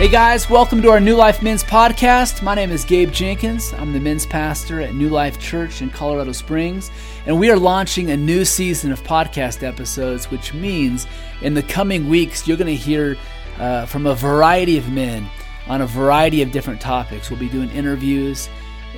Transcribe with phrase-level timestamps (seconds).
[0.00, 2.42] Hey guys, welcome to our New Life Men's Podcast.
[2.42, 3.74] My name is Gabe Jenkins.
[3.74, 6.90] I'm the men's pastor at New Life Church in Colorado Springs,
[7.26, 11.06] and we are launching a new season of podcast episodes, which means
[11.42, 13.18] in the coming weeks you're going to hear
[13.58, 15.28] uh, from a variety of men
[15.68, 17.28] on a variety of different topics.
[17.28, 18.48] We'll be doing interviews,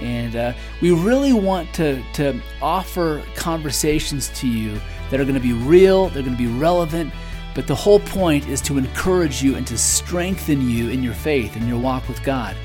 [0.01, 5.41] and uh, we really want to, to offer conversations to you that are going to
[5.41, 7.13] be real, they're going to be relevant
[7.55, 11.57] but the whole point is to encourage you and to strengthen you in your faith
[11.57, 12.57] and your walk with God.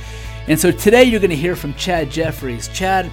[0.47, 2.69] And so today you're going to hear from Chad Jeffries.
[2.69, 3.11] Chad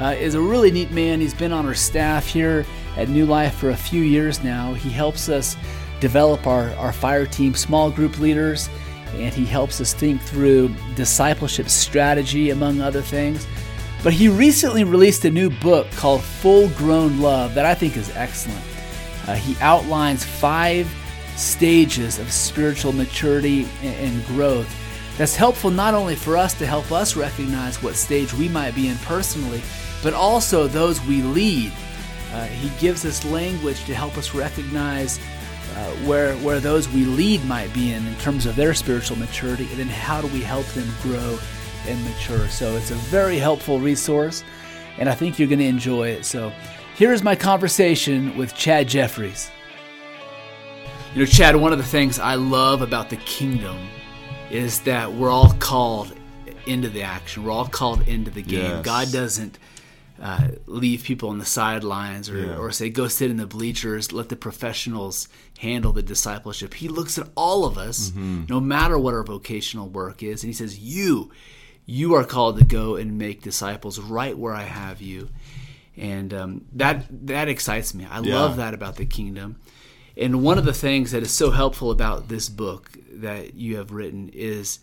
[0.00, 1.20] uh, is a really neat man.
[1.20, 2.64] He's been on our staff here
[2.96, 4.74] at New Life for a few years now.
[4.74, 5.56] He helps us
[6.00, 8.68] develop our, our fire team small group leaders,
[9.14, 13.46] and he helps us think through discipleship strategy, among other things.
[14.04, 18.14] But he recently released a new book called Full Grown Love that I think is
[18.14, 18.62] excellent.
[19.26, 20.86] Uh, he outlines five
[21.36, 24.68] stages of spiritual maturity and growth.
[25.18, 28.88] That's helpful not only for us to help us recognize what stage we might be
[28.88, 29.62] in personally,
[30.02, 31.72] but also those we lead.
[32.32, 35.18] Uh, he gives us language to help us recognize
[35.74, 39.66] uh, where, where those we lead might be in in terms of their spiritual maturity,
[39.70, 41.38] and then how do we help them grow
[41.86, 42.48] and mature.
[42.48, 44.42] So it's a very helpful resource,
[44.98, 46.24] and I think you're going to enjoy it.
[46.24, 46.52] So
[46.96, 49.50] here is my conversation with Chad Jeffries.
[51.16, 53.88] You know, Chad, one of the things I love about the kingdom
[54.50, 56.12] is that we're all called
[56.66, 57.42] into the action.
[57.42, 58.64] We're all called into the game.
[58.64, 58.84] Yes.
[58.84, 59.58] God doesn't
[60.20, 62.56] uh, leave people on the sidelines or, yeah.
[62.58, 66.74] or say, go sit in the bleachers, let the professionals handle the discipleship.
[66.74, 68.44] He looks at all of us, mm-hmm.
[68.50, 71.32] no matter what our vocational work is, and He says, You,
[71.86, 75.30] you are called to go and make disciples right where I have you.
[75.96, 78.04] And um, that that excites me.
[78.04, 78.34] I yeah.
[78.34, 79.56] love that about the kingdom.
[80.16, 83.92] And one of the things that is so helpful about this book that you have
[83.92, 84.78] written is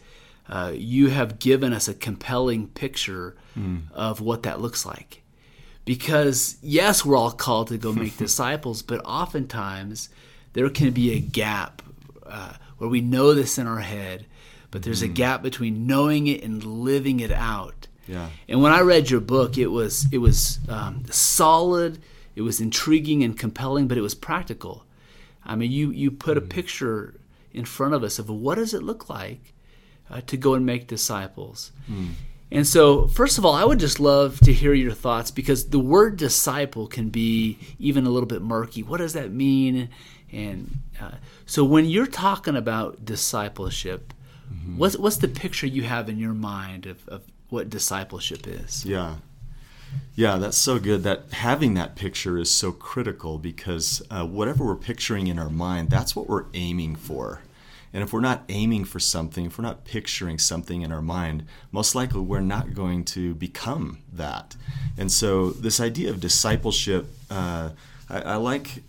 [0.47, 3.83] uh, you have given us a compelling picture mm.
[3.93, 5.23] of what that looks like.
[5.85, 10.09] Because, yes, we're all called to go make disciples, but oftentimes
[10.53, 11.81] there can be a gap
[12.25, 14.25] uh, where we know this in our head,
[14.71, 15.05] but there's mm.
[15.05, 15.13] a hmm.
[15.13, 17.87] gap between knowing it and living it out.
[18.07, 18.29] Yeah.
[18.49, 22.01] And when I read your book, it was it was um, solid,
[22.35, 24.85] it was intriguing and compelling, but it was practical.
[25.45, 26.49] I mean, you you put a mm.
[26.49, 27.19] picture
[27.53, 29.53] in front of us of what does it look like
[30.09, 31.71] uh, to go and make disciples.
[31.89, 32.11] Mm.
[32.51, 35.79] And so, first of all, I would just love to hear your thoughts because the
[35.79, 38.83] word disciple can be even a little bit murky.
[38.83, 39.89] What does that mean?
[40.31, 41.11] And uh,
[41.47, 44.13] so, when you're talking about discipleship,
[44.53, 44.77] mm-hmm.
[44.77, 48.85] what's what's the picture you have in your mind of, of what discipleship is?
[48.85, 49.15] Yeah.
[50.15, 51.03] Yeah, that's so good.
[51.03, 55.89] That having that picture is so critical because uh, whatever we're picturing in our mind,
[55.89, 57.41] that's what we're aiming for.
[57.93, 61.45] And if we're not aiming for something, if we're not picturing something in our mind,
[61.71, 64.55] most likely we're not going to become that.
[64.97, 67.69] And so, this idea of discipleship, uh,
[68.09, 68.83] I, I like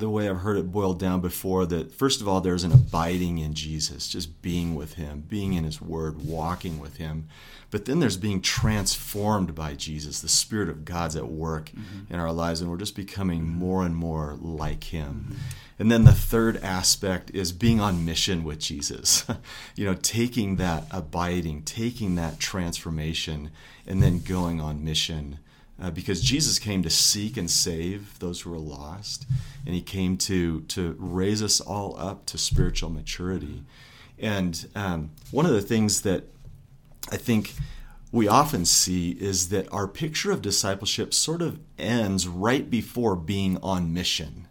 [0.00, 3.38] the way I've heard it boiled down before that first of all, there's an abiding
[3.38, 7.28] in Jesus, just being with Him, being in His Word, walking with Him.
[7.70, 10.20] But then there's being transformed by Jesus.
[10.20, 12.12] The Spirit of God's at work mm-hmm.
[12.12, 15.26] in our lives, and we're just becoming more and more like Him.
[15.28, 15.40] Mm-hmm.
[15.78, 19.24] And then the third aspect is being on mission with Jesus.
[19.76, 23.50] you know, taking that abiding, taking that transformation,
[23.86, 25.38] and then going on mission.
[25.80, 29.26] Uh, because Jesus came to seek and save those who are lost,
[29.64, 33.64] and He came to to raise us all up to spiritual maturity.
[34.18, 36.24] And um, one of the things that
[37.10, 37.54] I think
[38.12, 43.56] we often see is that our picture of discipleship sort of ends right before being
[43.62, 44.48] on mission.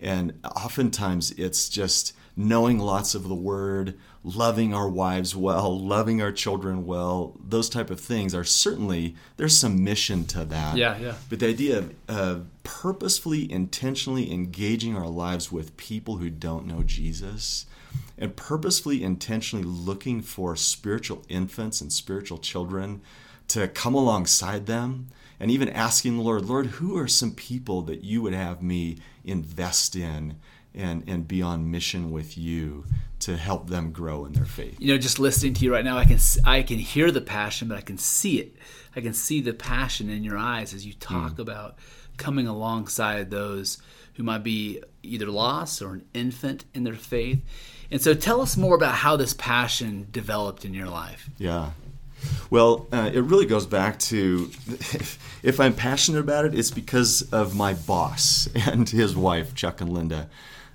[0.00, 6.32] And oftentimes it's just knowing lots of the word, loving our wives well, loving our
[6.32, 10.76] children well, those type of things are certainly there's some mission to that.
[10.76, 11.14] Yeah, yeah.
[11.30, 16.82] But the idea of uh, purposefully, intentionally engaging our lives with people who don't know
[16.82, 17.66] Jesus
[18.16, 23.00] and purposefully, intentionally looking for spiritual infants and spiritual children
[23.48, 25.08] to come alongside them
[25.40, 28.98] and even asking the Lord, Lord, who are some people that you would have me
[29.24, 30.36] invest in
[30.78, 32.84] and, and be on mission with you
[33.20, 34.76] to help them grow in their faith?
[34.78, 37.68] You know, just listening to you right now, I can I can hear the passion,
[37.68, 38.56] but I can see it.
[38.96, 41.38] I can see the passion in your eyes as you talk mm.
[41.40, 41.76] about
[42.16, 43.78] coming alongside those
[44.14, 47.40] who might be either lost or an infant in their faith.
[47.90, 51.30] And so tell us more about how this passion developed in your life.
[51.38, 51.70] Yeah.
[52.50, 54.50] Well, uh, it really goes back to
[55.42, 59.92] if I'm passionate about it, it's because of my boss and his wife, Chuck and
[59.92, 60.28] Linda.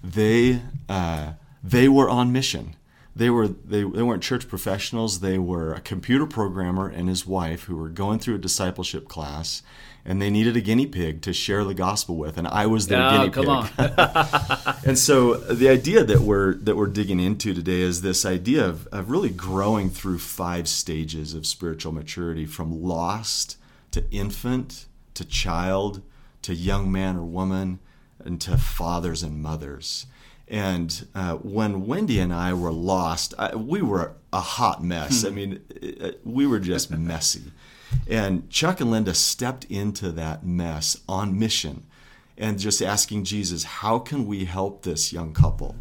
[0.04, 1.34] They uh,
[1.64, 2.76] they were on mission.
[3.16, 5.20] they were they, they weren't church professionals.
[5.22, 9.62] They were a computer programmer and his wife who were going through a discipleship class
[10.06, 13.02] and they needed a guinea pig to share the gospel with and i was their
[13.02, 13.94] Oh, guinea come pig.
[14.86, 18.86] and so the idea that we're that we're digging into today is this idea of,
[18.88, 23.58] of really growing through five stages of spiritual maturity from lost
[23.92, 26.02] to infant to child
[26.42, 27.80] to young man or woman
[28.26, 30.06] and to fathers and mothers
[30.48, 35.24] and uh, when Wendy and I were lost, I, we were a hot mess.
[35.26, 37.52] I mean, it, it- we were just messy.
[38.08, 41.86] And Chuck and Linda stepped into that mess on mission
[42.38, 45.76] and just asking Jesus, how can we help this young couple?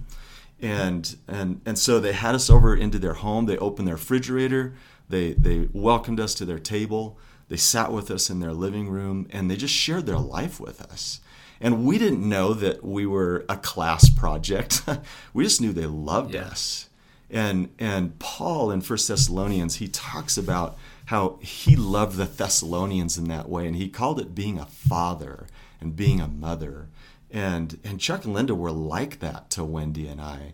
[0.61, 3.47] And, and, and so they had us over into their home.
[3.47, 4.75] They opened their refrigerator.
[5.09, 7.19] They, they welcomed us to their table.
[7.49, 10.81] They sat with us in their living room and they just shared their life with
[10.81, 11.21] us.
[11.63, 14.83] And we didn't know that we were a class project.
[15.33, 16.43] we just knew they loved Yeah.
[16.43, 16.89] us.
[17.31, 20.77] And and Paul in First Thessalonians, he talks about
[21.07, 25.47] how he loved the Thessalonians in that way, and he called it being a father
[25.81, 26.89] and being a mother.
[27.31, 30.53] And and Chuck and Linda were like that to Wendy and I.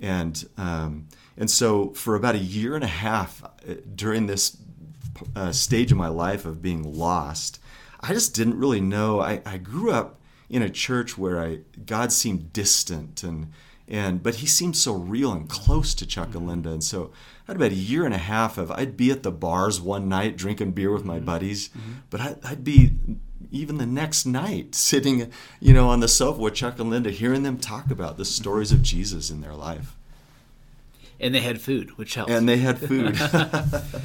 [0.00, 1.06] And um,
[1.36, 4.56] and so for about a year and a half uh, during this
[5.36, 7.60] uh, stage of my life of being lost,
[8.00, 9.20] I just didn't really know.
[9.20, 13.52] I, I grew up in a church where I God seemed distant and
[13.88, 16.48] and but he seemed so real and close to Chuck and mm-hmm.
[16.48, 16.70] Linda.
[16.70, 17.12] And so
[17.46, 20.08] I had about a year and a half of I'd be at the bars one
[20.08, 21.24] night drinking beer with my mm-hmm.
[21.24, 21.92] buddies, mm-hmm.
[22.10, 22.92] but I, I'd be
[23.50, 27.42] even the next night sitting, you know, on the sofa with Chuck and Linda, hearing
[27.42, 29.96] them talk about the stories of Jesus in their life.
[31.18, 32.30] And they had food, which helped.
[32.30, 33.18] And they had food.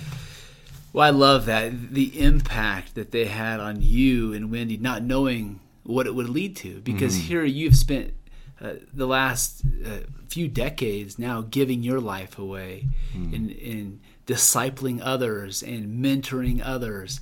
[0.93, 5.61] Well, I love that the impact that they had on you and Wendy, not knowing
[5.83, 6.81] what it would lead to.
[6.81, 7.27] Because Mm-hmm.
[7.27, 8.13] here you've spent
[8.61, 9.89] uh, the last uh,
[10.27, 13.33] few decades now giving your life away Mm.
[13.33, 17.19] in, in discipling others and mentoring others.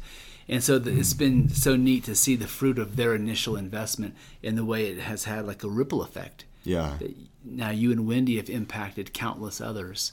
[0.47, 4.15] And so the, it's been so neat to see the fruit of their initial investment
[4.43, 6.45] in the way it has had like a ripple effect.
[6.63, 6.97] yeah.
[7.45, 10.11] Now you and Wendy have impacted countless others.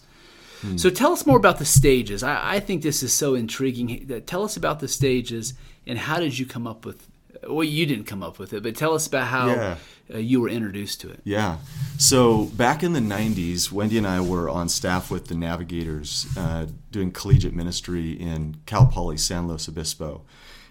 [0.77, 2.23] So tell us more about the stages.
[2.23, 4.23] I, I think this is so intriguing.
[4.27, 5.53] Tell us about the stages
[5.87, 7.07] and how did you come up with?
[7.49, 9.77] Well, you didn't come up with it, but tell us about how Yeah.
[10.15, 11.21] uh, you were introduced to it.
[11.25, 11.59] Yeah.
[11.99, 16.67] So back in the 90s, Wendy and I were on staff with the Navigators uh,
[16.91, 20.23] doing collegiate ministry in Cal Poly San Luis Obispo.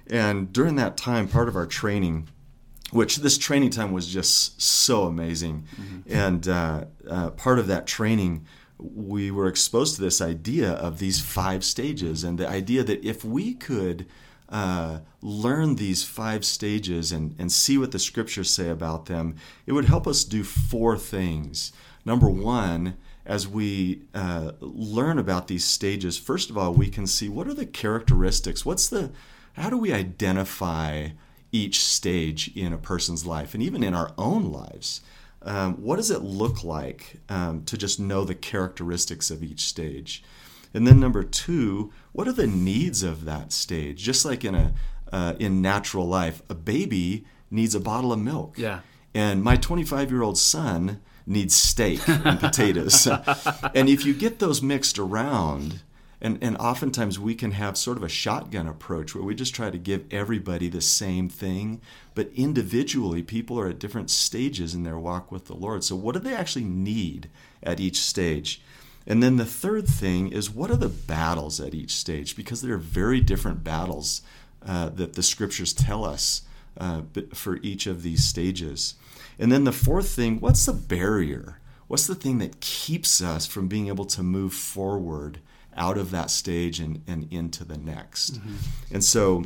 [0.07, 2.27] And during that time, part of our training,
[2.91, 5.65] which this training time was just so amazing,
[6.07, 8.45] and uh, uh, part of that training,
[8.77, 13.25] we were exposed to this idea of these five stages and the idea that if
[13.25, 14.05] we could
[14.49, 19.71] uh, learn these five stages and, and see what the scriptures say about them, it
[19.71, 21.73] would help us do four things.
[22.05, 27.27] Number one, as we uh, learn about these stages, first of all, we can see
[27.27, 29.11] what are the characteristics, what's the,
[29.53, 31.09] how do we identify
[31.51, 35.01] each stage in a person's life and even in our own lives?
[35.41, 40.23] Um, what does it look like um, to just know the characteristics of each stage?
[40.75, 44.03] And then number two, what are the needs of that stage?
[44.03, 44.73] Just like in a
[45.11, 48.57] uh, in natural life, a baby needs a bottle of milk.
[48.57, 48.81] Yeah.
[49.13, 53.07] And my 25 year old son needs steak and potatoes.
[53.73, 55.81] and if you get those mixed around,
[56.19, 59.69] and, and oftentimes we can have sort of a shotgun approach where we just try
[59.69, 61.81] to give everybody the same thing,
[62.13, 65.83] but individually people are at different stages in their walk with the Lord.
[65.83, 67.29] So, what do they actually need
[67.63, 68.61] at each stage?
[69.07, 72.35] And then the third thing is what are the battles at each stage?
[72.35, 74.21] Because there are very different battles
[74.65, 76.41] uh, that the scriptures tell us
[76.77, 77.01] uh,
[77.33, 78.95] for each of these stages.
[79.37, 81.59] And then the fourth thing what's the barrier?
[81.87, 85.39] What's the thing that keeps us from being able to move forward
[85.77, 88.37] out of that stage and, and into the next?
[88.91, 89.43] And so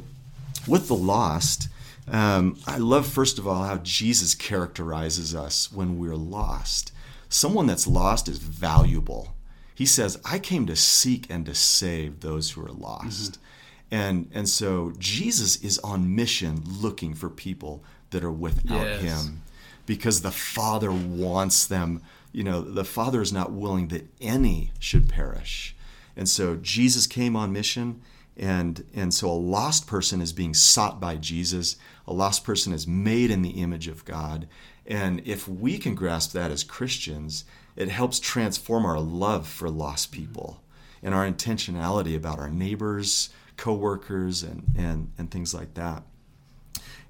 [0.67, 1.67] with the lost,
[2.07, 6.93] um, I love, first of all, how Jesus characterizes us when we're lost.
[7.27, 9.35] Someone that's lost is valuable.
[9.79, 13.31] He says, I came to seek and to save those who are lost.
[13.31, 13.95] Mm-hmm.
[13.95, 19.01] And, and so Jesus is on mission looking for people that are without Yes.
[19.01, 19.41] him
[19.85, 22.01] because the Father wants them.
[22.33, 25.77] You know, the Father is not willing that any should perish.
[26.17, 28.01] And so Jesus came on mission,
[28.35, 31.77] and, and so a lost person is being sought by Jesus.
[32.05, 34.45] A lost person is made in the image of God.
[34.85, 37.45] And if we can grasp that as Christians,
[37.79, 40.21] it helps transform our love for lost mm-hmm.
[40.21, 40.61] people
[41.01, 46.03] and our intentionality about our neighbors, coworkers, and, and, and things like that.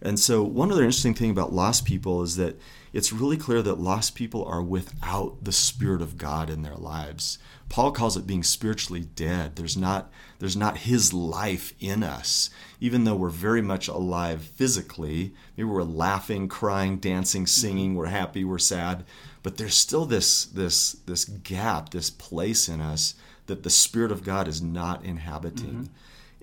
[0.01, 2.57] And so, one other interesting thing about lost people is that
[2.93, 7.38] it's really clear that lost people are without the Spirit of God in their lives.
[7.67, 9.55] Paul calls it being spiritually dead.
[9.55, 10.09] There's not,
[10.39, 12.49] there's not his life in us,
[12.79, 15.33] even though we're very much alive physically.
[15.57, 17.47] Maybe we're laughing, crying, dancing, mm-hmm.
[17.47, 19.03] singing, we're happy, we're sad,
[19.43, 23.15] but there's still this, this, this gap, this place in us
[23.48, 25.89] that the Spirit of God is not inhabiting.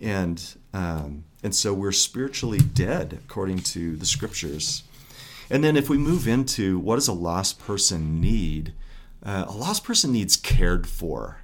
[0.00, 0.08] Mm-hmm.
[0.08, 4.82] And, um, and so we're spiritually dead according to the scriptures.
[5.48, 8.74] And then if we move into what does a lost person need?
[9.22, 11.42] Uh, a lost person needs cared for.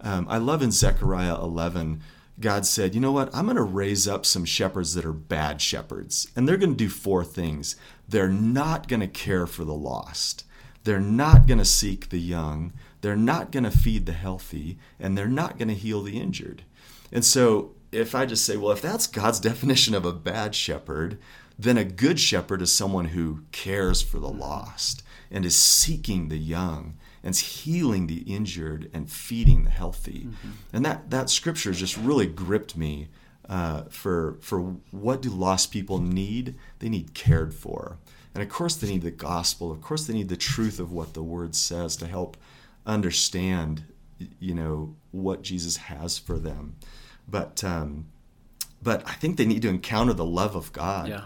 [0.00, 2.02] Um, I love in Zechariah 11,
[2.38, 3.34] God said, You know what?
[3.34, 6.30] I'm going to raise up some shepherds that are bad shepherds.
[6.36, 7.76] And they're going to do four things.
[8.08, 10.44] They're not going to care for the lost,
[10.86, 15.18] they're not going to seek the young, they're not going to feed the healthy, and
[15.18, 16.62] they're not going to heal the injured.
[17.12, 21.18] And so, if I just say, Well, if that's God's definition of a bad shepherd,
[21.58, 26.38] then a good shepherd is someone who cares for the lost and is seeking the
[26.38, 30.26] young and is healing the injured and feeding the healthy.
[30.28, 30.50] Mm-hmm.
[30.72, 33.08] And that, that scripture just really gripped me
[33.48, 36.54] uh, for, for what do lost people need?
[36.78, 37.98] They need cared for.
[38.36, 39.72] And of course, they need the gospel.
[39.72, 42.36] Of course, they need the truth of what the word says to help
[42.84, 43.84] understand,
[44.38, 46.76] you know, what Jesus has for them.
[47.28, 48.06] But, um,
[48.82, 51.08] but I think they need to encounter the love of God.
[51.08, 51.24] Yeah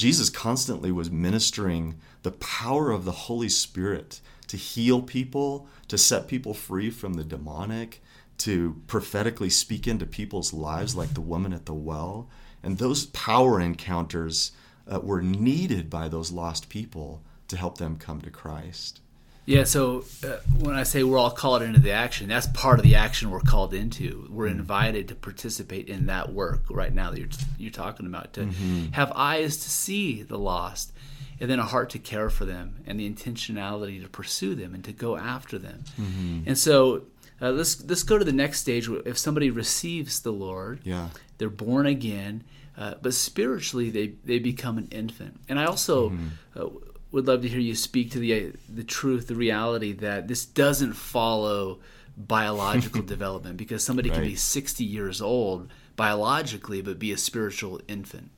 [0.00, 6.26] Jesus constantly was ministering the power of the Holy Spirit to heal people, to set
[6.26, 8.02] people free from the demonic,
[8.38, 12.30] to prophetically speak into people's lives, like the woman at the well.
[12.62, 14.52] And those power encounters
[14.90, 19.00] uh, were needed by those lost people to help them come to Christ.
[19.46, 22.84] Yeah, so uh, when I say we're all called into the action, that's part of
[22.84, 24.28] the action we're called into.
[24.30, 24.60] We're mm-hmm.
[24.60, 27.28] invited to participate in that work right now that you're,
[27.58, 28.92] you're talking about, to mm-hmm.
[28.92, 30.92] have eyes to see the lost,
[31.40, 34.84] and then a heart to care for them, and the intentionality to pursue them and
[34.84, 35.82] to go after them.
[36.00, 36.42] Mm-hmm.
[36.46, 37.06] And so
[37.42, 38.88] uh, let's let's go to the next stage.
[39.04, 42.44] If somebody receives the Lord, yeah, they're born again,
[42.80, 45.38] uh, but spiritually they they become an infant.
[45.48, 46.28] And I also mm-hmm.
[46.58, 46.66] uh,
[47.12, 50.94] would love to hear you speak to the the truth, the reality that this doesn't
[50.94, 51.78] follow
[52.16, 54.16] biological development because somebody right.
[54.16, 58.30] can be 60 years old biologically but be a spiritual infant.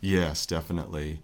[0.00, 1.20] Yes, definitely.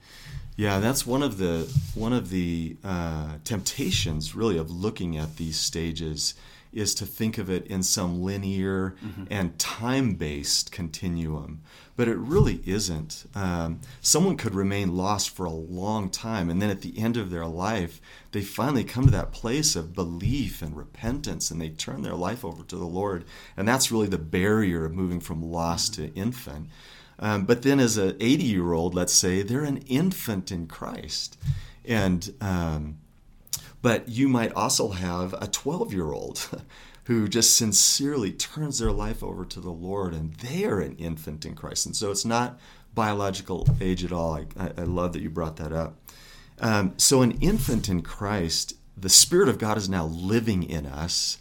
[0.56, 5.56] Yeah, that's one of the one of the uh, temptations, really, of looking at these
[5.58, 6.34] stages
[6.72, 9.24] is to think of it in some linear mm-hmm.
[9.30, 11.62] and time based continuum.
[12.00, 13.26] But it really isn't.
[13.34, 17.28] Um, someone could remain lost for a long time, and then at the end of
[17.28, 18.00] their life,
[18.32, 22.42] they finally come to that place of belief and repentance, and they turn their life
[22.42, 23.26] over to the Lord.
[23.54, 26.70] And that's really the barrier of moving from lost to infant.
[27.18, 31.36] Um, but then, as an 80 year old, let's say, they're an infant in Christ.
[31.84, 32.96] And um,
[33.82, 36.48] but you might also have a 12 year old
[37.10, 41.44] who just sincerely turns their life over to the Lord and they are an infant
[41.44, 41.84] in Christ.
[41.84, 42.60] And so it's not
[42.94, 44.34] biological age at all.
[44.34, 45.96] I, I love that you brought that up.
[46.60, 51.38] Um, so, an infant in Christ, the Spirit of God is now living in us.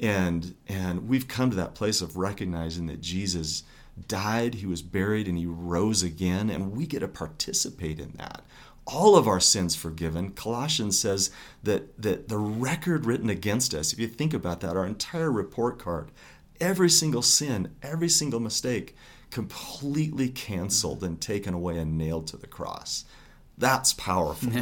[0.00, 3.64] And, and we've come to that place of recognizing that Jesus
[4.06, 8.42] died, he was buried, and he rose again, and we get to participate in that
[8.88, 10.32] all of our sins forgiven.
[10.32, 11.30] Colossians says
[11.62, 15.78] that, that the record written against us, if you think about that, our entire report
[15.78, 16.10] card,
[16.58, 18.96] every single sin, every single mistake,
[19.30, 23.04] completely canceled and taken away and nailed to the cross.
[23.58, 24.52] That's powerful.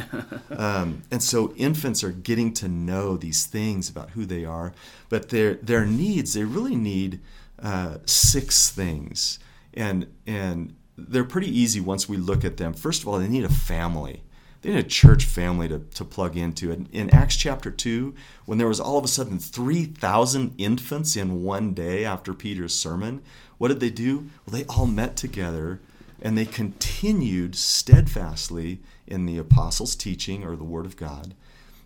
[0.49, 4.73] um, and so infants are getting to know these things about who they are,
[5.07, 7.21] but their their needs they really need
[7.61, 9.37] uh, six things,
[9.73, 12.73] and and they're pretty easy once we look at them.
[12.73, 14.23] First of all, they need a family.
[14.61, 16.71] They need a church family to, to plug into.
[16.71, 21.43] In, in Acts chapter 2, when there was all of a sudden 3,000 infants in
[21.43, 23.21] one day after Peter's sermon,
[23.57, 24.29] what did they do?
[24.45, 25.79] Well, they all met together
[26.21, 31.35] and they continued steadfastly in the apostles' teaching or the Word of God,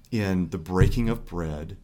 [0.10, 1.76] in the breaking of bread,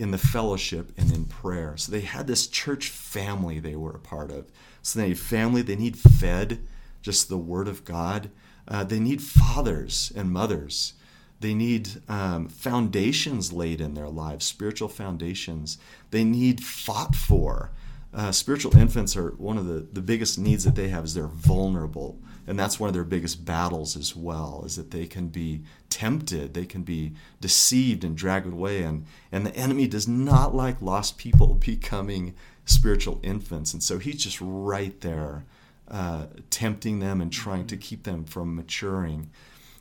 [0.00, 1.76] in the fellowship, and in prayer.
[1.76, 4.50] So they had this church family they were a part of.
[4.82, 6.60] So they need family, they need fed,
[7.02, 8.30] just the Word of God.
[8.66, 10.94] Uh, they need fathers and mothers.
[11.40, 15.76] They need um, foundations laid in their lives, spiritual foundations.
[16.10, 17.70] They need fought for.
[18.12, 21.26] Uh, spiritual infants are one of the, the biggest needs that they have is they're
[21.26, 22.18] vulnerable
[22.50, 26.52] and that's one of their biggest battles as well is that they can be tempted
[26.52, 31.16] they can be deceived and dragged away and, and the enemy does not like lost
[31.16, 35.44] people becoming spiritual infants and so he's just right there
[35.90, 39.28] uh, tempting them and trying to keep them from maturing.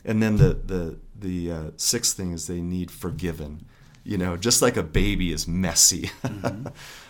[0.03, 3.65] And then the the the uh, sixth thing is they need forgiven.
[4.03, 6.67] You know, just like a baby is messy, mm-hmm.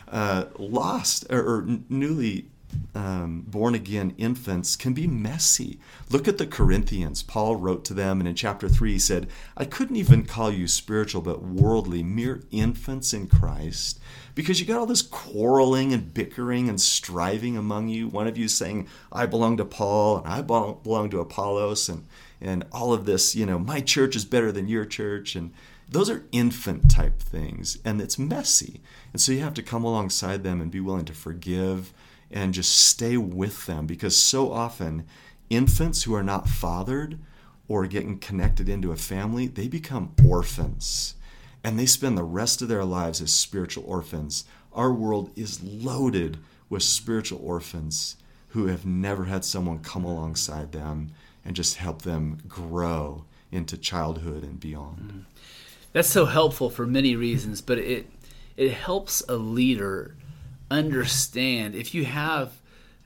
[0.10, 2.48] uh, lost or, or newly
[2.96, 5.80] um, born again infants can be messy.
[6.10, 7.24] Look at the Corinthians.
[7.24, 10.68] Paul wrote to them, and in chapter 3, he said, I couldn't even call you
[10.68, 14.00] spiritual, but worldly, mere infants in Christ,
[14.36, 18.08] because you got all this quarreling and bickering and striving among you.
[18.08, 22.06] One of you saying, I belong to Paul, and I belong to Apollos, and,
[22.42, 25.36] and all of this, you know, my church is better than your church.
[25.36, 25.54] And
[25.92, 28.82] those are infant type things, and it's messy.
[29.12, 31.94] And so you have to come alongside them and be willing to forgive
[32.32, 35.06] and just stay with them because so often
[35.50, 37.20] infants who are not fathered
[37.68, 41.16] or getting connected into a family, they become orphans
[41.64, 44.46] and they spend the rest of their lives as spiritual orphans.
[44.74, 46.38] Our world is loaded
[46.70, 48.16] with spiritual orphans
[48.50, 51.12] who have never had someone come alongside them
[51.44, 55.00] and just help them grow into childhood and beyond.
[55.00, 55.20] Mm-hmm.
[55.94, 58.10] That's so helpful for many reasons, but it
[58.56, 60.16] it helps a leader
[60.72, 62.54] understand if you have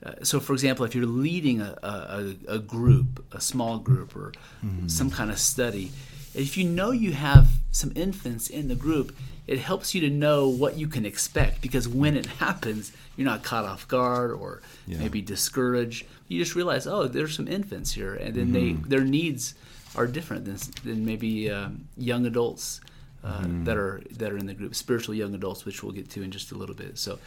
[0.04, 4.32] uh, so for example if you're leading a, a, a group a small group or
[4.64, 4.86] mm-hmm.
[4.88, 5.90] some kind of study
[6.34, 9.16] if you know you have some infants in the group
[9.46, 13.42] it helps you to know what you can expect because when it happens you're not
[13.42, 14.98] caught off guard or yeah.
[14.98, 18.82] maybe discouraged you just realize oh there's some infants here and then mm-hmm.
[18.82, 19.54] they their needs
[19.96, 22.80] are different than, than maybe um, young adults
[23.24, 23.64] uh, mm.
[23.64, 26.30] that are that are in the group, spiritual young adults, which we'll get to in
[26.30, 26.98] just a little bit.
[26.98, 27.18] So,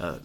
[0.00, 0.18] uh,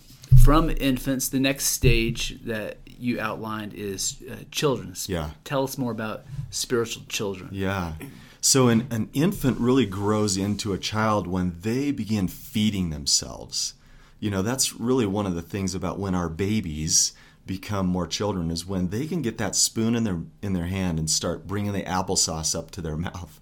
[0.44, 4.96] from infants, the next stage that you outlined is uh, children.
[5.08, 5.32] Yeah.
[5.44, 7.50] Tell us more about spiritual children.
[7.52, 7.94] Yeah.
[8.42, 13.76] So, an, an infant really grows into a child when they begin feeding themselves.
[14.20, 17.14] You know, that's really one of the things about when our babies
[17.46, 21.00] become more children is when they can get that spoon in their in their hand
[21.00, 23.40] and start bringing the applesauce up to their mouth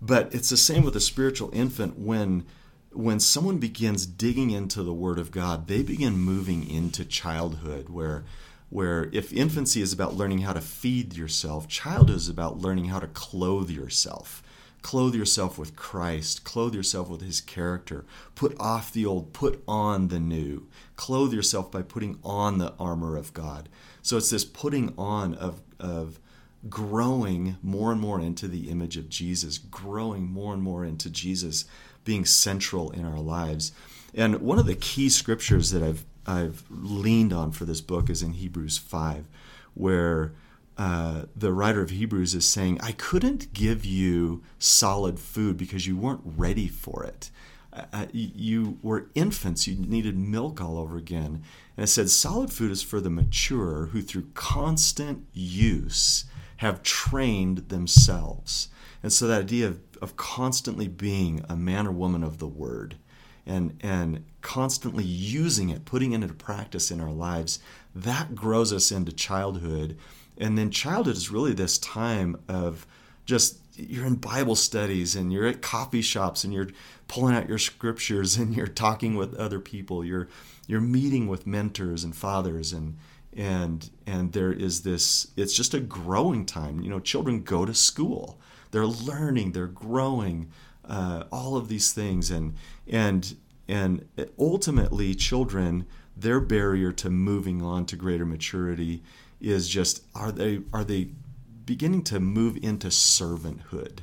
[0.00, 2.44] but it's the same with a spiritual infant when
[2.92, 8.24] when someone begins digging into the word of God, they begin moving into childhood where
[8.68, 12.98] where if infancy is about learning how to feed yourself, childhood is about learning how
[12.98, 14.42] to clothe yourself.
[14.82, 18.04] Clothe yourself with Christ, clothe yourself with his character.
[18.34, 20.68] Put off the old, put on the new.
[20.94, 23.68] Clothe yourself by putting on the armor of God.
[24.02, 26.20] So it's this putting on of of
[26.68, 31.64] growing more and more into the image of Jesus, growing more and more into Jesus
[32.04, 33.72] being central in our lives.
[34.14, 38.20] And one of the key scriptures that I've I've leaned on for this book is
[38.20, 39.26] in Hebrews 5,
[39.74, 40.32] where
[40.76, 45.96] uh, the writer of Hebrews is saying, I couldn't give you solid food because you
[45.96, 47.30] weren't ready for it.
[47.72, 51.42] Uh you were infants, you needed milk all over again.
[51.76, 56.24] And it said, solid food is for the mature who, through constant use,
[56.56, 58.68] have trained themselves.
[59.02, 62.96] And so that idea of, of constantly being a man or woman of the word
[63.46, 67.58] and, and constantly using it, putting it into practice in our lives,
[67.94, 69.96] that grows us into childhood.
[70.38, 72.86] And then childhood is really this time of
[73.24, 76.68] just you're in Bible studies and you're at coffee shops and you're
[77.08, 80.04] pulling out your scriptures and you're talking with other people.
[80.04, 80.28] You're
[80.66, 82.96] you're meeting with mentors and fathers and
[83.36, 86.80] and and there is this it's just a growing time.
[86.80, 88.40] You know children go to school.
[88.70, 90.50] They're learning they're growing
[90.88, 92.30] uh, all of these things.
[92.30, 92.54] And
[92.86, 93.36] and
[93.68, 94.06] and
[94.38, 99.02] ultimately children their barrier to moving on to greater maturity
[99.40, 101.10] is just are they are they
[101.64, 103.98] beginning to move into servanthood?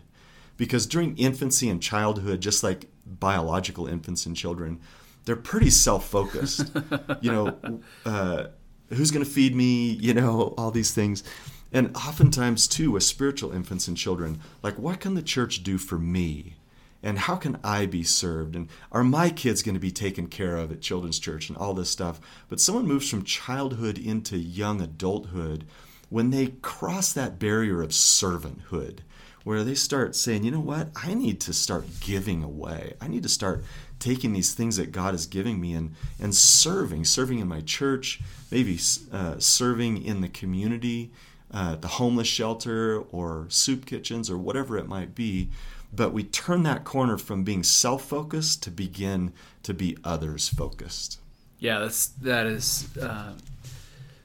[0.57, 4.79] Because during infancy and childhood just like biological infants and children
[5.25, 6.71] they're pretty self-focused.
[7.21, 8.47] You know uh,
[8.93, 11.23] who's going to feed me, you know, all these things.
[11.71, 15.97] And oftentimes, too, with spiritual infants and children, like, what can the church do for
[15.97, 16.56] me?
[17.01, 18.56] And how can I be served?
[18.56, 21.73] And are my kids going to be taken care of at children's church and all
[21.73, 22.21] this stuff?
[22.47, 25.65] But someone moves from childhood into young adulthood
[26.10, 28.99] when they cross that barrier of servanthood,
[29.43, 32.93] where they start saying, you know what, I need to start giving away.
[33.01, 33.65] I need to start
[33.99, 38.21] taking these things that God is giving me and, and serving, serving in my church,
[38.53, 38.79] maybe
[39.11, 41.11] uh, serving in the community,
[41.51, 45.49] uh, the homeless shelter or soup kitchens or whatever it might be.
[45.91, 51.19] But we turn that corner from being self focused to begin to be others focused.
[51.57, 53.33] Yeah, that's, that is uh,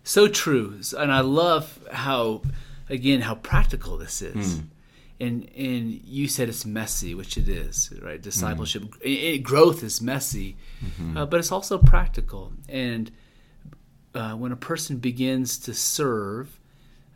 [0.04, 0.78] so true.
[0.98, 2.42] And I love how,
[2.90, 4.58] again, how practical this is.
[4.58, 4.64] Mm
[5.20, 8.22] and and you said it's messy, which it is, right?
[8.22, 9.00] Discipleship, mm-hmm.
[9.02, 11.16] it, growth is messy, mm-hmm.
[11.16, 12.52] uh, but it's also practical.
[12.68, 13.10] And
[14.18, 16.58] uh, when a person begins to serve,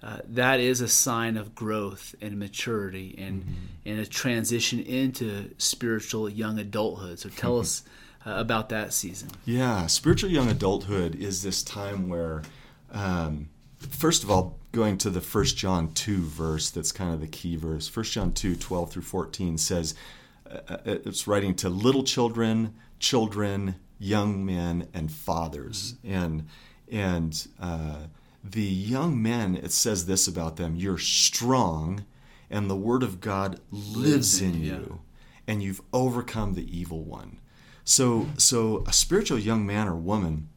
[0.05, 3.55] uh, that is a sign of growth and maturity and mm-hmm.
[3.87, 7.19] and a transition into spiritual young adulthood.
[7.19, 7.83] So tell us
[8.25, 9.31] uh, about that season.
[9.45, 12.43] Yeah, spiritual young adulthood is this time where,
[12.93, 17.27] um, first of all, going to the First John two verse, that's kind of the
[17.27, 17.89] key verse.
[17.89, 19.97] First John 2, 12 through fourteen says,
[20.49, 26.15] uh, uh, it's writing to little children, children, young men, and fathers, mm-hmm.
[26.15, 26.49] and
[26.93, 28.03] and uh,
[28.45, 32.05] the young men, it says this about them you're strong,
[32.51, 34.73] and the word of God lives in yeah.
[34.75, 35.01] you,
[35.47, 37.39] and you've overcome the evil one.
[37.85, 40.49] So, so a spiritual young man or woman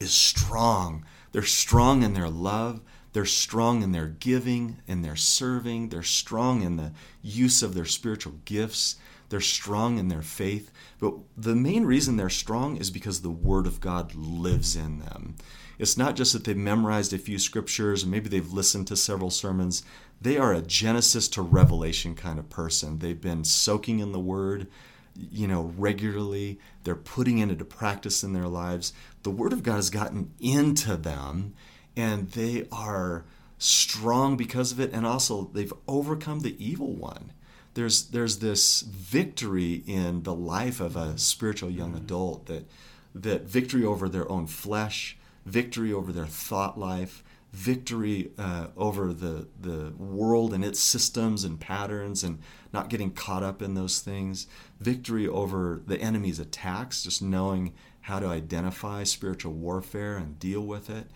[0.00, 1.04] is strong.
[1.32, 2.80] They're strong in their love.
[3.12, 5.88] They're strong in their giving, in their serving.
[5.88, 8.96] They're strong in the use of their spiritual gifts.
[9.34, 10.70] They're strong in their faith.
[11.00, 15.34] But the main reason they're strong is because the Word of God lives in them.
[15.76, 19.30] It's not just that they've memorized a few scriptures and maybe they've listened to several
[19.30, 19.82] sermons.
[20.20, 23.00] They are a Genesis to Revelation kind of person.
[23.00, 24.68] They've been soaking in the Word,
[25.16, 26.60] you know, regularly.
[26.84, 28.92] They're putting it into practice in their lives.
[29.24, 31.54] The Word of God has gotten into them,
[31.96, 33.24] and they are
[33.58, 37.32] strong because of it, and also they've overcome the evil one.
[37.74, 42.04] There's there's this victory in the life of a spiritual young mm-hmm.
[42.04, 42.66] adult that
[43.14, 47.22] that victory over their own flesh, victory over their thought life,
[47.54, 52.40] victory uh, over the, the world and its systems and patterns and
[52.72, 54.48] not getting caught up in those things,
[54.80, 60.90] victory over the enemy's attacks, just knowing how to identify spiritual warfare and deal with
[60.90, 61.06] it.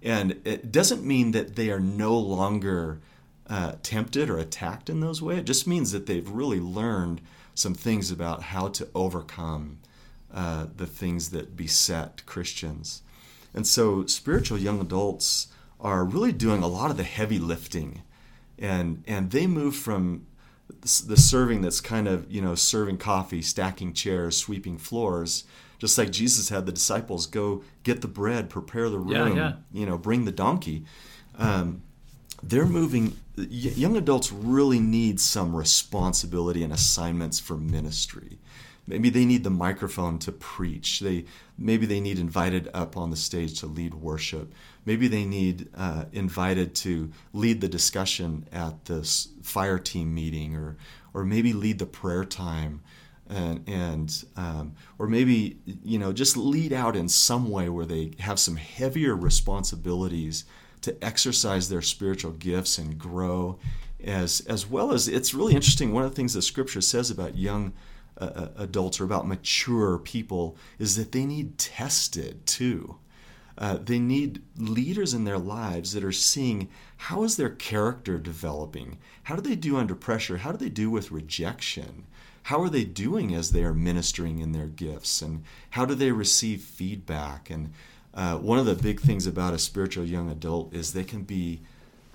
[0.00, 3.00] And it doesn't mean that they are no longer
[3.48, 5.38] uh, tempted or attacked in those ways.
[5.38, 7.20] It just means that they've really learned
[7.54, 9.78] some things about how to overcome
[10.32, 13.02] uh, the things that beset Christians.
[13.54, 15.48] And so spiritual young adults
[15.80, 18.02] are really doing a lot of the heavy lifting.
[18.58, 20.26] And, and they move from
[20.82, 25.44] the serving that's kind of, you know, serving coffee, stacking chairs, sweeping floors,
[25.78, 29.52] just like Jesus had the disciples go get the bread, prepare the room, yeah, yeah.
[29.72, 30.84] you know, bring the donkey.
[31.38, 31.82] Um,
[32.42, 38.38] they're moving, young adults really need some responsibility and assignments for ministry.
[38.86, 41.00] Maybe they need the microphone to preach.
[41.00, 41.26] They
[41.58, 44.52] maybe they need invited up on the stage to lead worship.
[44.86, 50.78] Maybe they need uh, invited to lead the discussion at this fire team meeting, or
[51.12, 52.80] or maybe lead the prayer time,
[53.28, 58.12] and and um, or maybe you know just lead out in some way where they
[58.20, 60.46] have some heavier responsibilities
[60.82, 63.58] to exercise their spiritual gifts and grow
[64.02, 67.36] as as well as it's really interesting one of the things the scripture says about
[67.36, 67.72] young
[68.18, 72.96] uh, adults or about mature people is that they need tested too.
[73.56, 78.98] Uh, they need leaders in their lives that are seeing how is their character developing?
[79.24, 80.38] How do they do under pressure?
[80.38, 82.06] How do they do with rejection?
[82.44, 85.22] How are they doing as they are ministering in their gifts?
[85.22, 87.50] And how do they receive feedback?
[87.50, 87.72] And
[88.14, 91.60] uh, one of the big things about a spiritual young adult is they can be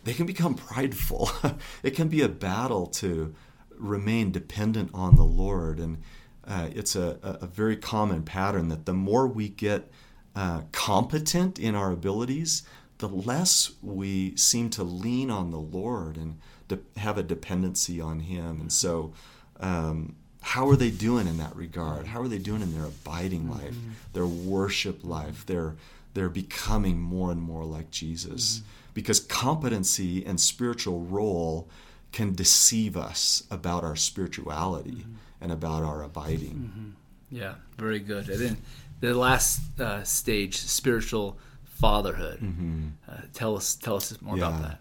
[0.03, 1.31] they can become prideful.
[1.83, 3.33] it can be a battle to
[3.77, 5.79] remain dependent on the Lord.
[5.79, 5.99] And
[6.45, 9.89] uh, it's a, a, very common pattern that the more we get
[10.35, 12.63] uh, competent in our abilities,
[12.97, 18.19] the less we seem to lean on the Lord and de- have a dependency on
[18.21, 18.59] Him.
[18.59, 19.13] And so,
[19.59, 22.05] um, how are they doing in that regard?
[22.05, 23.91] How are they doing in their abiding life, mm-hmm.
[24.11, 25.75] their worship life, their
[26.13, 28.57] they're becoming more and more like Jesus?
[28.57, 28.67] Mm-hmm.
[28.93, 31.69] Because competency and spiritual role
[32.11, 35.13] can deceive us about our spirituality mm-hmm.
[35.39, 36.71] and about our abiding.
[36.71, 36.89] Mm-hmm.
[37.31, 38.29] Yeah, very good.
[38.29, 38.57] And then
[38.99, 42.39] the last uh, stage, spiritual fatherhood.
[42.41, 42.87] Mm-hmm.
[43.09, 44.47] Uh, tell us, tell us more yeah.
[44.49, 44.79] about that.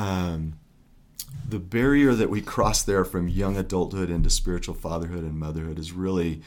[0.00, 0.58] Um,
[1.48, 5.92] the barrier that we cross there from young adulthood into spiritual fatherhood and motherhood is
[5.92, 6.42] really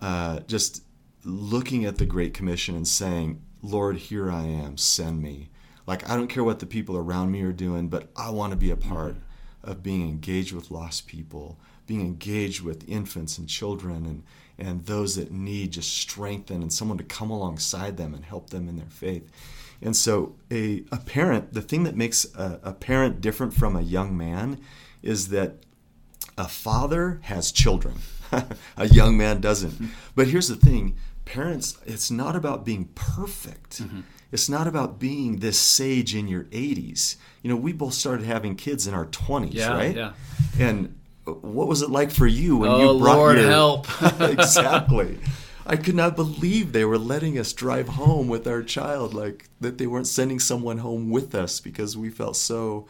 [0.00, 0.82] uh, just
[1.24, 5.50] looking at the Great Commission and saying, Lord, here I am, send me.
[5.86, 8.56] Like, I don't care what the people around me are doing, but I want to
[8.56, 9.20] be a part mm-hmm
[9.64, 14.22] of being engaged with lost people, being engaged with infants and children and,
[14.58, 18.68] and those that need just strengthen and someone to come alongside them and help them
[18.68, 19.30] in their faith.
[19.84, 23.82] And so, a, a parent, the thing that makes a, a parent different from a
[23.82, 24.58] young man
[25.02, 25.58] is that
[26.36, 27.96] a father has children,
[28.76, 29.90] a young man doesn't.
[30.16, 33.82] But here's the thing parents, it's not about being perfect.
[33.82, 34.00] Mm-hmm.
[34.32, 37.16] It's not about being this sage in your 80s.
[37.42, 39.94] You know, we both started having kids in our 20s, yeah, right?
[39.94, 40.12] Yeah.
[40.58, 43.86] And what was it like for you when oh, you brought Lord your help?
[44.20, 45.18] exactly.
[45.66, 49.78] I could not believe they were letting us drive home with our child, like that
[49.78, 52.86] they weren't sending someone home with us because we felt so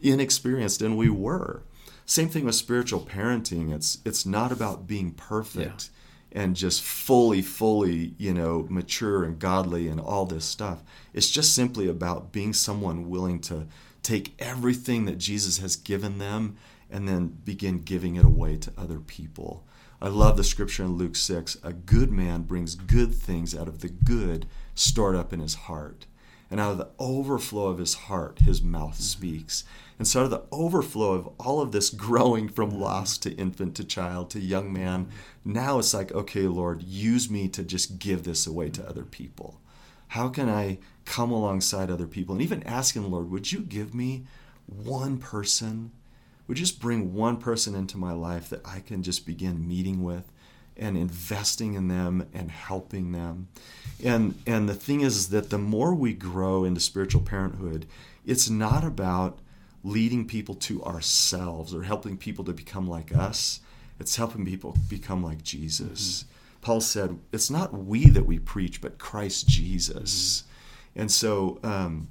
[0.00, 1.62] inexperienced, and we were.
[2.06, 3.74] Same thing with spiritual parenting.
[3.74, 5.90] It's it's not about being perfect
[6.30, 6.42] yeah.
[6.42, 10.82] and just fully, fully, you know, mature and godly and all this stuff.
[11.12, 13.66] It's just simply about being someone willing to
[14.02, 16.56] take everything that Jesus has given them
[16.90, 19.64] and then begin giving it away to other people.
[20.02, 23.82] I love the scripture in Luke 6 a good man brings good things out of
[23.82, 26.06] the good stored up in his heart.
[26.50, 29.02] And out of the overflow of his heart, his mouth mm-hmm.
[29.04, 29.62] speaks.
[30.00, 32.80] And so, out of the overflow of all of this growing from mm-hmm.
[32.80, 35.08] lost to infant to child to young man,
[35.44, 39.10] now it's like, okay, Lord, use me to just give this away to other mm-hmm.
[39.10, 39.60] people.
[40.08, 42.34] How can I come alongside other people?
[42.34, 44.24] And even asking, Lord, would you give me
[44.66, 45.92] one person
[46.52, 50.30] would just bring one person into my life that I can just begin meeting with
[50.76, 53.48] and investing in them and helping them.
[54.04, 57.86] And and the thing is that the more we grow into spiritual parenthood,
[58.26, 59.38] it's not about
[59.82, 63.60] leading people to ourselves or helping people to become like us.
[63.98, 66.24] It's helping people become like Jesus.
[66.24, 66.60] Mm-hmm.
[66.60, 71.00] Paul said, "It's not we that we preach, but Christ Jesus." Mm-hmm.
[71.00, 72.08] And so, um,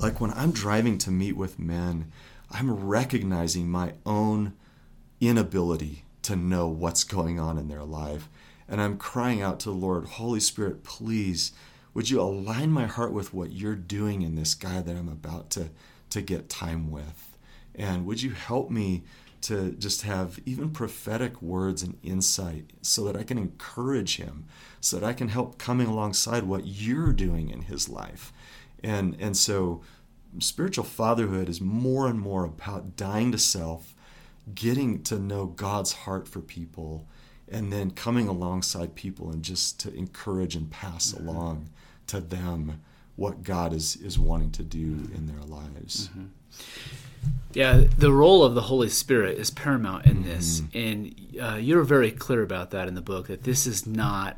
[0.00, 2.10] like when I'm driving to meet with men,
[2.50, 4.54] I'm recognizing my own
[5.20, 8.28] inability to know what's going on in their life.
[8.68, 11.52] And I'm crying out to the Lord, Holy Spirit, please,
[11.94, 15.50] would you align my heart with what you're doing in this guy that I'm about
[15.50, 15.70] to,
[16.10, 17.36] to get time with?
[17.74, 19.04] And would you help me
[19.42, 24.46] to just have even prophetic words and insight so that I can encourage him,
[24.80, 28.32] so that I can help coming alongside what you're doing in his life?
[28.82, 29.82] And, and so
[30.38, 33.94] spiritual fatherhood is more and more about dying to self,
[34.54, 37.06] getting to know God's heart for people,
[37.48, 41.28] and then coming alongside people and just to encourage and pass mm-hmm.
[41.28, 41.70] along
[42.08, 42.80] to them
[43.16, 46.08] what God is is wanting to do in their lives.
[46.08, 46.26] Mm-hmm.
[47.54, 50.28] Yeah, the role of the Holy Spirit is paramount in mm-hmm.
[50.28, 53.28] this, and uh, you're very clear about that in the book.
[53.28, 54.36] That this is not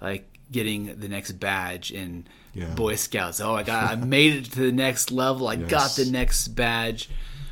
[0.00, 2.74] like getting the next badge in yeah.
[2.74, 3.40] Boy Scouts.
[3.40, 5.46] Oh, I got, I made it to the next level.
[5.46, 5.70] I yes.
[5.70, 7.10] got the next badge.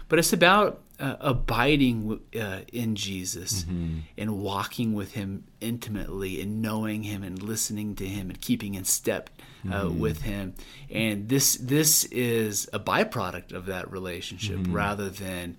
[0.09, 3.99] But it's about uh, abiding uh, in Jesus mm-hmm.
[4.17, 8.85] and walking with Him intimately and knowing Him and listening to Him and keeping in
[8.85, 9.29] step
[9.69, 10.01] uh, mm-hmm.
[10.01, 10.55] with Him.
[10.91, 14.73] And this this is a byproduct of that relationship mm-hmm.
[14.73, 15.57] rather than.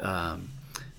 [0.00, 0.50] Um,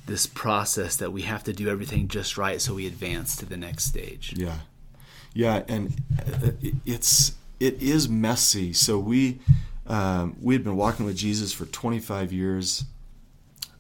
[0.08, 3.58] this process that we have to do everything just right so we advance to the
[3.58, 4.34] next stage.
[4.38, 4.60] Yeah,
[5.34, 6.52] yeah, and uh,
[6.86, 8.74] it's it is messy.
[8.74, 9.40] So we
[9.88, 12.84] um, we had been walking with Jesus for 25 years.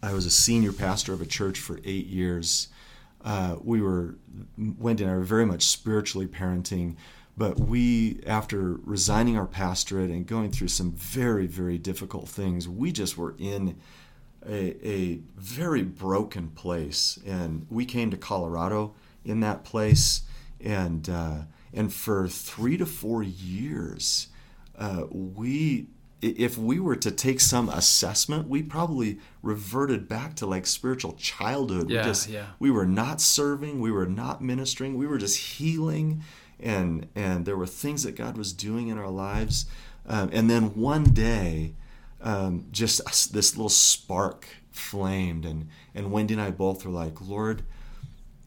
[0.01, 2.69] I was a senior pastor of a church for eight years.
[3.23, 4.15] Uh, we were
[4.57, 6.95] Wendy and I were very much spiritually parenting,
[7.35, 12.91] but we, after resigning our pastorate and going through some very very difficult things, we
[12.91, 13.75] just were in
[14.47, 18.93] a, a very broken place, and we came to Colorado
[19.25, 20.21] in that place
[20.61, 21.39] and uh,
[21.73, 24.27] and for three to four years,
[24.77, 25.87] uh, we
[26.21, 31.89] if we were to take some assessment, we probably reverted back to like spiritual childhood.
[31.89, 32.45] Yeah, we just yeah.
[32.59, 36.23] we were not serving, we were not ministering, we were just healing,
[36.59, 39.67] and and there were things that God was doing in our lives.
[40.07, 41.73] Um, and then one day,
[42.21, 47.61] um, just this little spark flamed, and and Wendy and I both were like, Lord,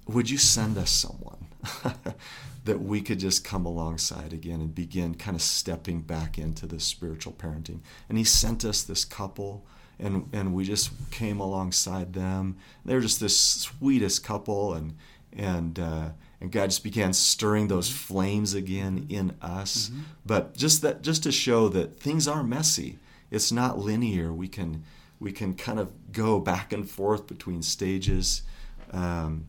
[0.09, 1.50] would you send us someone?
[2.65, 6.85] that we could just come alongside again and begin kind of stepping back into this
[6.85, 7.81] spiritual parenting.
[8.09, 9.65] And he sent us this couple
[9.99, 12.57] and and we just came alongside them.
[12.85, 14.97] They were just this sweetest couple and
[15.33, 19.89] and uh, and God just began stirring those flames again in us.
[19.89, 20.01] Mm-hmm.
[20.25, 22.99] But just that just to show that things are messy.
[23.31, 24.33] It's not linear.
[24.33, 24.85] We can
[25.21, 28.43] we can kind of go back and forth between stages.
[28.91, 29.47] Um,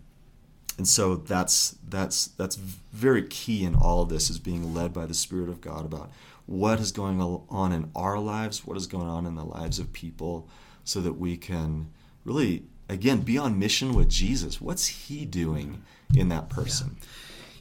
[0.78, 5.06] and so that's that's that's very key in all of this is being led by
[5.06, 6.12] the spirit of god about
[6.46, 9.92] what is going on in our lives what is going on in the lives of
[9.94, 10.48] people
[10.84, 11.88] so that we can
[12.26, 14.60] really again be on mission with jesus.
[14.60, 15.84] What's he doing
[16.16, 16.98] in that person?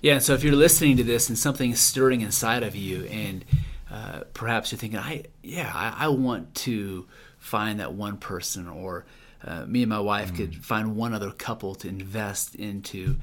[0.03, 3.05] Yeah, yeah so if you're listening to this and something is stirring inside of you
[3.05, 3.45] and
[3.91, 7.07] uh, perhaps you're thinking i yeah I, I want to
[7.39, 9.05] find that one person or
[9.45, 10.37] uh, me and my wife mm.
[10.37, 13.17] could find one other couple to invest into.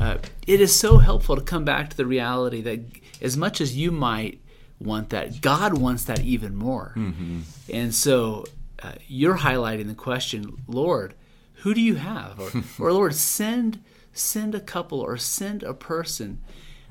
[0.00, 2.80] Uh, it is so helpful to come back to the reality that
[3.20, 4.40] as much as you might
[4.78, 6.92] want that, God wants that even more.
[6.96, 7.40] Mm-hmm.
[7.72, 8.44] And so
[8.82, 11.14] uh, you're highlighting the question, Lord,
[11.58, 12.40] who do you have?
[12.40, 12.50] Or,
[12.86, 16.40] or Lord, send send a couple or send a person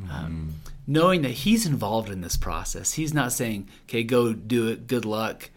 [0.10, 0.56] Um,
[0.86, 2.94] knowing that he's involved in this process.
[2.94, 4.88] He's not saying, "Okay, go do it.
[4.88, 5.50] Good luck.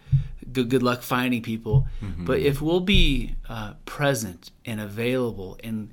[0.51, 1.87] Good good luck finding people."
[2.19, 5.89] But if we'll be uh, present and available and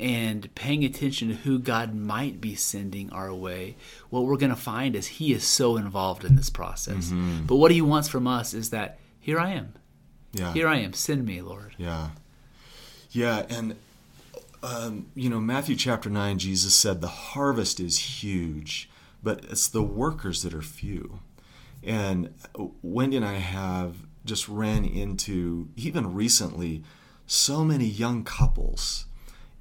[0.00, 3.74] and paying attention to who God might be sending our way,
[4.10, 7.12] what we're going to find is He is so involved in this process.
[7.46, 9.74] But what He wants from us is that here I am,
[10.32, 10.52] Yeah.
[10.52, 11.74] here I am, send me, Lord.
[11.78, 12.10] Yeah.
[13.10, 13.74] Yeah, and
[14.62, 18.88] um, you know, Matthew chapter 9, Jesus said, The harvest is huge,
[19.22, 21.20] but it's the workers that are few.
[21.82, 22.34] And
[22.82, 26.82] Wendy and I have just ran into, even recently,
[27.26, 29.06] so many young couples.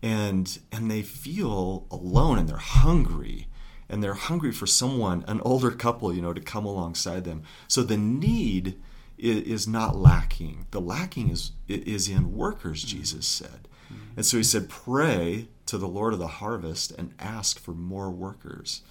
[0.02, 3.48] And, and they feel alone and they're hungry
[3.90, 7.44] and they're hungry for someone, an older couple, you know, to come alongside them.
[7.68, 8.80] So the need
[9.18, 10.68] is not lacking.
[10.72, 12.98] The lacking is is in workers, mm-hmm.
[12.98, 13.68] Jesus said.
[13.92, 14.18] Mm-hmm.
[14.18, 18.12] And so he said, pray to the Lord of the harvest and ask for more
[18.12, 18.82] workers.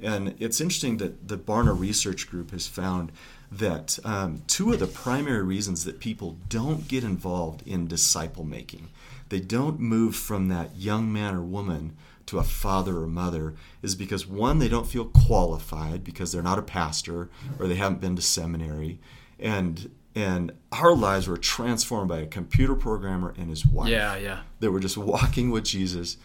[0.00, 3.12] And it's interesting that the Barna Research Group has found
[3.50, 8.88] that um, two of the primary reasons that people don't get involved in disciple making,
[9.28, 13.94] they don't move from that young man or woman to a father or mother, is
[13.94, 17.28] because one, they don't feel qualified because they're not a pastor
[17.58, 19.00] or they haven't been to seminary.
[19.38, 24.40] And and our lives were transformed by a computer programmer and his wife Yeah, yeah.
[24.60, 26.16] They were just walking with Jesus.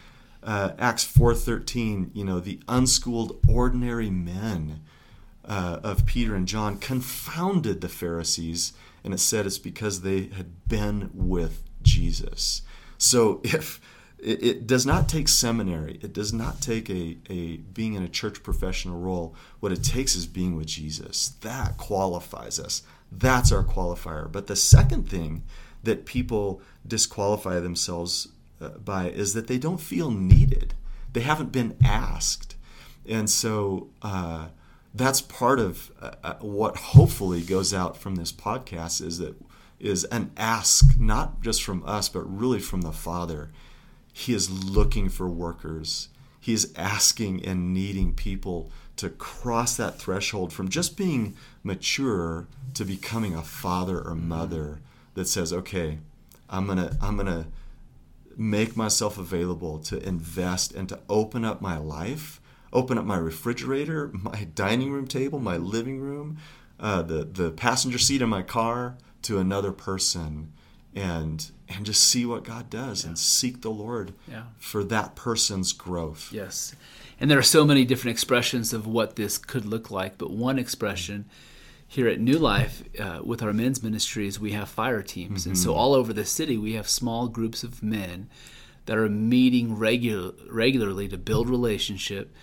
[0.44, 4.82] Uh, Acts four thirteen, you know, the unschooled ordinary men
[5.44, 8.74] uh, of Peter and John confounded the Pharisees,
[9.04, 12.62] and it said it's because they had been with Jesus.
[12.98, 13.82] So if
[14.20, 18.10] it, it does not take seminary, it does not take a, a being in a
[18.10, 19.36] church professional role.
[19.60, 21.30] What it takes is being with Jesus.
[21.42, 22.84] That qualifies us.
[23.12, 24.32] That's our qualifier.
[24.32, 25.44] But the second thing
[25.84, 30.74] that people disqualify themselves by is that they don't feel needed.
[31.14, 32.56] They haven't been asked.
[33.08, 34.48] And so uh,
[34.94, 39.36] that's part of uh, uh, what hopefully goes out from this podcast is that
[39.80, 43.52] is an ask not just from us but really from the Father.
[44.12, 46.10] He is looking for workers.
[46.40, 52.84] He is asking and needing people to cross that threshold from just being mature to
[52.84, 54.80] becoming a father or mother
[55.14, 56.00] that says, "Okay,
[56.50, 57.46] I'm to I'm to
[58.38, 62.40] make myself available to invest and to open up my life,
[62.72, 66.38] open up my refrigerator, my dining room table, my living room,
[66.80, 70.54] uh, the the passenger seat of my car to another person,
[70.96, 74.44] and and just see what God does and seek the Lord Yeah.
[74.58, 76.30] for that person's growth.
[76.32, 76.76] Yes.
[77.20, 80.60] And there are so many different expressions of what this could look like, but one
[80.60, 81.26] expression
[81.88, 85.46] here at New Life uh, with our men's ministries, we have fire teams.
[85.46, 88.30] And so all over the city, we have small groups of men
[88.86, 92.34] that are meeting regular, regularly to build relationship,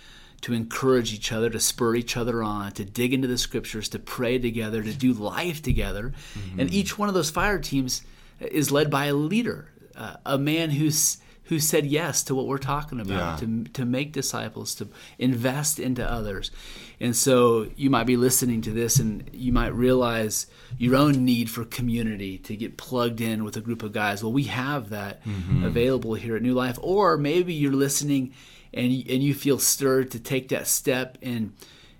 [0.41, 3.99] to encourage each other, to spur each other on, to dig into the scriptures, to
[3.99, 6.13] pray together, to do life together.
[6.59, 8.01] And each one of those fire teams
[8.39, 12.57] is led by a leader, uh, a man who's who said yes to what we're
[12.57, 13.47] talking about, Yeah.
[13.47, 14.87] to to make disciples, to
[15.19, 16.51] invest into others.
[16.99, 21.49] And so you might be listening to this and you might realize your own need
[21.49, 24.23] for community to get plugged in with a group of guys.
[24.23, 25.65] Well, we have that mm-hmm.
[25.65, 26.79] available here at New Life.
[26.81, 28.33] Or maybe you're listening
[28.73, 31.53] and you, and you feel stirred to take that step and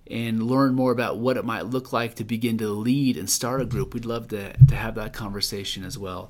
[0.07, 3.61] and learn more about what it might look like to begin to lead and start
[3.61, 3.93] a group.
[3.93, 6.29] We'd love to, to have that conversation as well.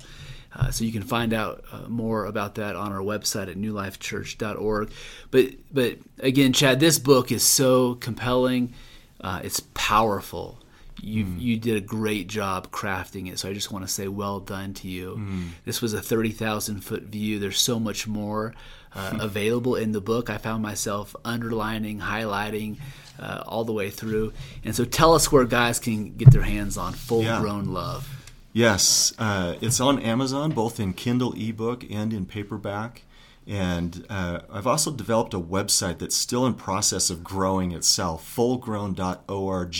[0.54, 4.90] Uh, so you can find out uh, more about that on our website at newlifechurch.org.
[5.30, 8.72] But but again, Chad, this book is so compelling.
[9.20, 10.58] Uh, it's powerful.
[11.02, 13.38] You you did a great job crafting it.
[13.38, 15.20] So I just want to say well done to you.
[15.64, 17.38] This was a thirty thousand foot view.
[17.38, 18.54] There's so much more
[18.94, 20.30] uh, available in the book.
[20.30, 22.78] I found myself underlining, highlighting
[23.20, 24.32] uh, all the way through.
[24.64, 27.40] And so tell us where guys can get their hands on Full Yeah.
[27.40, 28.08] Grown Love.
[28.56, 33.02] Yes, uh, it's on Amazon, both in Kindle ebook and in paperback.
[33.46, 39.76] And uh, I've also developed a website that's still in process of growing itself, fullgrown.org.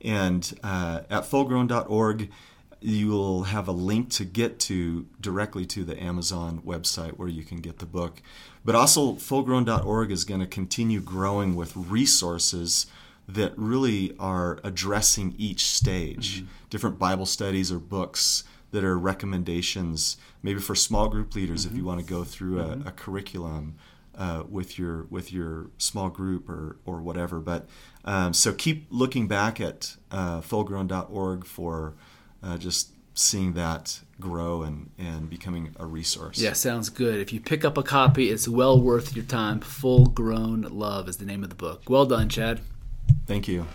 [0.00, 2.30] And uh, at fullgrown.org,
[2.80, 7.44] you will have a link to get to directly to the Amazon website where you
[7.44, 8.20] can get the book.
[8.64, 12.86] But also, fullgrown.org is going to continue growing with resources
[13.28, 16.44] that really are addressing each stage.
[16.70, 21.84] Different Bible studies or books that are recommendations, maybe for small group leaders if you
[21.84, 23.76] want to go through a, a curriculum
[24.16, 27.40] uh, with your with your small group or or whatever.
[27.40, 27.66] But
[28.04, 31.94] um, so keep looking back at uh, fullgrown.org for
[32.42, 36.38] uh, just seeing that grow and, and becoming a resource.
[36.38, 37.18] Yeah, sounds good.
[37.18, 39.60] If you pick up a copy, it's well worth your time.
[39.60, 41.82] Full Grown Love is the name of the book.
[41.88, 42.60] Well done, Chad.
[43.26, 43.66] Thank you.